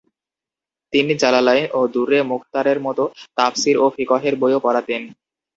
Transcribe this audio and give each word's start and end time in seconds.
তিনি 0.93 1.13
জালালাইন 1.15 1.65
ও 1.73 1.89
দুররে 1.93 2.19
মুখতারের 2.31 2.79
মতো 2.81 3.03
তাফসীর 3.37 3.75
ও 3.77 3.85
ফিকহের 3.95 4.35
বইও 4.41 4.59
পড়াতেন। 4.65 5.01